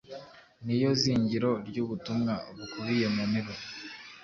Ni 0.65 0.75
yo 0.81 0.89
zingiro 1.01 1.49
ry’ubutumwa 1.67 2.33
bukubiye 2.57 3.05
mu 3.13 3.23
nteruro. 3.29 3.63